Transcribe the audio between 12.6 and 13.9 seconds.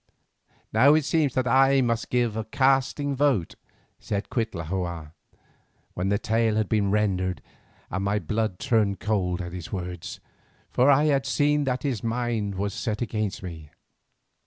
set against me.